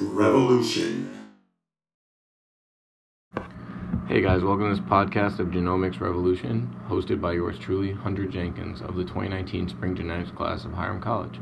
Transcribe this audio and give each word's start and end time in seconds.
Revolution. 0.00 1.10
Hey 4.08 4.22
guys, 4.22 4.42
welcome 4.42 4.74
to 4.74 4.74
this 4.74 4.80
podcast 4.80 5.38
of 5.38 5.48
Genomics 5.48 6.00
Revolution, 6.00 6.74
hosted 6.88 7.20
by 7.20 7.32
yours 7.32 7.58
truly, 7.58 7.92
Hunter 7.92 8.24
Jenkins 8.24 8.80
of 8.80 8.96
the 8.96 9.02
2019 9.02 9.68
Spring 9.68 9.94
Genetics 9.94 10.30
class 10.30 10.64
of 10.64 10.72
Hiram 10.72 11.02
College. 11.02 11.40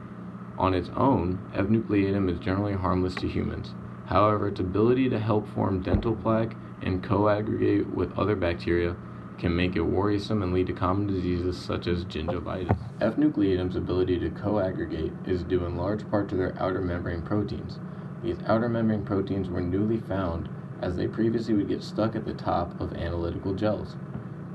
On 0.57 0.73
its 0.73 0.89
own, 0.95 1.39
F. 1.53 1.67
nucleatum 1.67 2.29
is 2.29 2.39
generally 2.39 2.73
harmless 2.73 3.15
to 3.15 3.27
humans. 3.27 3.73
However, 4.07 4.47
its 4.47 4.59
ability 4.59 5.09
to 5.09 5.19
help 5.19 5.47
form 5.49 5.81
dental 5.81 6.15
plaque 6.15 6.55
and 6.81 7.03
co-aggregate 7.03 7.93
with 7.93 8.17
other 8.17 8.35
bacteria 8.35 8.95
can 9.39 9.55
make 9.55 9.75
it 9.75 9.81
worrisome 9.81 10.43
and 10.43 10.53
lead 10.53 10.67
to 10.67 10.73
common 10.73 11.07
diseases 11.07 11.57
such 11.57 11.87
as 11.87 12.03
gingivitis. 12.03 12.75
F. 12.99 13.17
nucleatum's 13.17 13.77
ability 13.77 14.19
to 14.19 14.29
co-aggregate 14.29 15.13
is 15.25 15.43
due 15.43 15.65
in 15.65 15.77
large 15.77 16.09
part 16.11 16.27
to 16.27 16.35
their 16.35 16.53
outer 16.61 16.81
membrane 16.81 17.21
proteins. 17.21 17.79
These 18.21 18.39
outer 18.45 18.67
membrane 18.67 19.05
proteins 19.05 19.47
were 19.47 19.61
newly 19.61 19.97
found 19.97 20.49
as 20.81 20.97
they 20.97 21.07
previously 21.07 21.53
would 21.53 21.69
get 21.69 21.81
stuck 21.81 22.17
at 22.17 22.25
the 22.25 22.33
top 22.33 22.79
of 22.81 22.93
analytical 22.93 23.53
gels. 23.53 23.95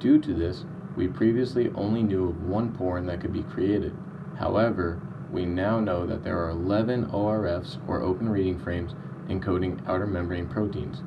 Due 0.01 0.19
to 0.19 0.35
this, 0.35 0.65
we 0.97 1.09
previously 1.09 1.71
only 1.75 2.03
knew 2.03 2.29
of 2.29 2.43
one 2.43 2.71
porn 2.73 3.07
that 3.07 3.21
could 3.21 3.33
be 3.33 3.43
created. 3.43 3.97
However, 4.37 4.99
we 5.33 5.47
now 5.47 5.81
know 5.81 6.07
that 6.07 6.25
there 6.25 6.39
are 6.45 6.51
11 6.51 7.07
ORFs 7.07 7.79
or 7.89 8.03
open 8.03 8.29
reading 8.29 8.59
frames 8.59 8.93
encoding 9.31 9.79
outer 9.89 10.07
membrane 10.07 10.47
proteins. 10.47 11.01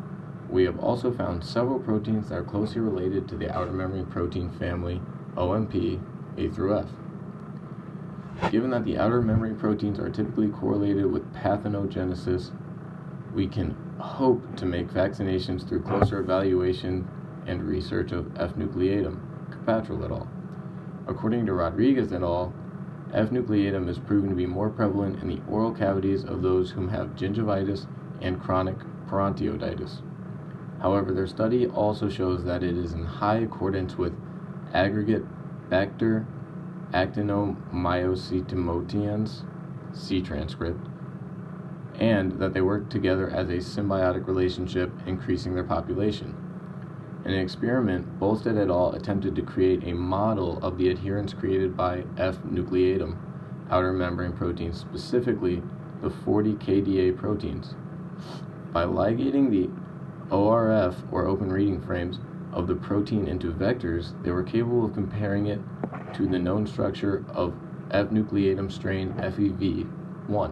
We 0.50 0.64
have 0.64 0.80
also 0.80 1.12
found 1.12 1.44
several 1.44 1.80
proteins 1.80 2.30
that 2.30 2.36
are 2.36 2.44
closely 2.44 2.80
related 2.80 3.28
to 3.30 3.36
the 3.36 3.54
outer 3.54 3.74
membrane 3.74 4.06
protein 4.06 4.50
family 4.50 5.02
OMP 5.36 6.00
A 6.38 6.50
through 6.50 6.78
F. 6.80 6.90
Given 8.52 8.70
that 8.70 8.86
the 8.86 8.98
outer 8.98 9.22
membrane 9.22 9.58
proteins 9.58 10.00
are 10.00 10.10
typically 10.10 10.48
correlated 10.48 11.06
with 11.12 11.34
parthenogenesis, 11.34 12.52
we 13.34 13.48
can 13.48 13.76
hope 14.00 14.56
to 14.56 14.66
make 14.66 14.88
vaccinations 14.88 15.68
through 15.68 15.82
closer 15.82 16.20
evaluation 16.20 17.08
and 17.46 17.64
research 17.64 18.12
of 18.12 18.36
F. 18.38 18.54
nucleatum, 18.56 19.20
Capatrol 19.52 20.04
et 20.06 20.12
al. 20.12 20.28
According 21.08 21.46
to 21.48 21.54
Rodriguez 21.54 22.14
et 22.14 22.22
al., 22.22 22.54
F. 23.14 23.30
nucleatum 23.30 23.90
is 23.90 24.00
proven 24.00 24.30
to 24.30 24.36
be 24.36 24.46
more 24.46 24.70
prevalent 24.70 25.22
in 25.22 25.28
the 25.28 25.42
oral 25.50 25.74
cavities 25.74 26.24
of 26.24 26.42
those 26.42 26.72
whom 26.72 26.90
have 26.90 27.16
gingivitis 27.16 27.88
and 28.22 28.42
chronic 28.42 28.78
parontioiditis. 29.08 30.02
However, 30.82 31.14
their 31.14 31.28
study 31.28 31.68
also 31.68 32.10
shows 32.10 32.44
that 32.44 32.64
it 32.64 32.78
is 32.78 32.94
in 32.94 33.04
high 33.04 33.38
accordance 33.38 33.98
with 33.98 34.14
aggregate 34.74 35.24
Bacter 35.70 36.26
actinomycetomotians, 36.94 39.44
C 39.94 40.22
transcript, 40.22 40.88
and 42.00 42.34
that 42.34 42.54
they 42.54 42.62
work 42.62 42.90
together 42.90 43.28
as 43.30 43.50
a 43.50 43.58
symbiotic 43.58 44.28
relationship, 44.28 44.92
increasing 45.06 45.56
their 45.56 45.64
population. 45.64 46.36
In 47.26 47.34
an 47.34 47.40
experiment, 47.40 48.20
Bolstad 48.20 48.58
et 48.58 48.70
al. 48.70 48.94
attempted 48.94 49.36
to 49.36 49.42
create 49.42 49.84
a 49.84 49.94
model 49.94 50.64
of 50.64 50.78
the 50.78 50.90
adherence 50.90 51.34
created 51.34 51.76
by 51.76 52.06
F. 52.18 52.38
nucleatum, 52.44 53.18
outer 53.70 53.92
membrane 53.92 54.32
proteins, 54.32 54.80
specifically 54.80 55.62
the 56.02 56.10
40 56.10 56.54
kDa 56.54 57.18
proteins. 57.18 57.76
By 58.72 58.86
ligating 58.86 59.50
the 59.50 59.70
ORF, 60.32 60.96
or 61.12 61.26
open 61.26 61.52
reading 61.52 61.82
frames, 61.82 62.20
of 62.52 62.68
the 62.68 62.76
protein 62.76 63.28
into 63.28 63.52
vectors, 63.52 64.12
they 64.24 64.32
were 64.32 64.44
capable 64.44 64.86
of 64.86 64.94
comparing 64.94 65.46
it 65.46 65.62
to 66.14 66.28
the 66.28 66.40
known 66.40 66.68
structure 66.68 67.24
of 67.34 67.54
F. 67.92 68.08
nucleatum 68.10 68.72
strain 68.72 69.14
FEV1 69.14 70.52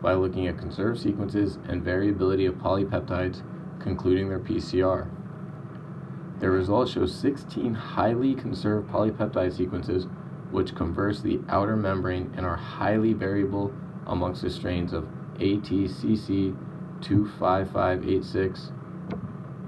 by 0.00 0.14
looking 0.14 0.46
at 0.46 0.56
conserved 0.56 1.00
sequences 1.00 1.58
and 1.68 1.82
variability 1.82 2.46
of 2.46 2.54
polypeptides, 2.54 3.42
concluding 3.80 4.28
their 4.28 4.38
PCR. 4.38 5.08
Their 6.40 6.52
results 6.52 6.92
show 6.92 7.04
16 7.04 7.74
highly 7.74 8.34
conserved 8.34 8.90
polypeptide 8.90 9.56
sequences 9.56 10.06
which 10.50 10.74
converse 10.74 11.20
the 11.20 11.40
outer 11.48 11.76
membrane 11.76 12.32
and 12.36 12.46
are 12.46 12.56
highly 12.56 13.12
variable 13.12 13.72
amongst 14.06 14.42
the 14.42 14.50
strains 14.50 14.92
of 14.92 15.06
ATCC 15.38 16.56
25586 17.00 18.72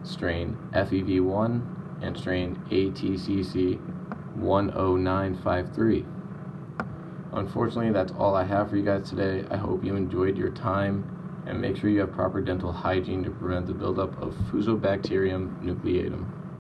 strain 0.03 0.57
FEV1 0.73 2.03
and 2.03 2.17
strain 2.17 2.57
ATCC 2.71 3.79
10953. 4.37 6.05
Unfortunately, 7.33 7.93
that's 7.93 8.13
all 8.13 8.35
I 8.35 8.45
have 8.45 8.71
for 8.71 8.77
you 8.77 8.85
guys 8.85 9.09
today. 9.09 9.45
I 9.51 9.57
hope 9.57 9.85
you 9.85 9.95
enjoyed 9.97 10.37
your 10.37 10.51
time 10.51 11.45
and 11.47 11.61
make 11.61 11.77
sure 11.77 11.91
you 11.91 12.01
have 12.01 12.13
proper 12.13 12.41
dental 12.41 12.73
hygiene 12.73 13.23
to 13.25 13.31
prevent 13.31 13.67
the 13.67 13.75
buildup 13.75 14.21
of 14.21 14.35
Fusobacterium 14.51 15.63
nucleatum. 15.63 16.27